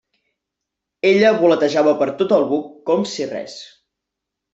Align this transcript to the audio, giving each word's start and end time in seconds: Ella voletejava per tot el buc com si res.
Ella 1.09 1.33
voletejava 1.43 1.93
per 1.99 2.07
tot 2.21 2.33
el 2.39 2.47
buc 2.53 2.71
com 2.89 3.05
si 3.13 3.29
res. 3.35 3.59